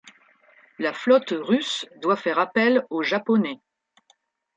[0.79, 3.59] La flotte russe doit faire appel aux Japonais.